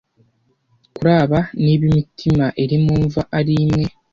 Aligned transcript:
kuri 0.95 1.11
aba 1.23 1.39
niba 1.63 1.83
imitima 1.89 2.45
iri 2.63 2.77
mu 2.85 2.95
mva 3.03 3.21
ari 3.37 3.53
imwe 3.63 3.83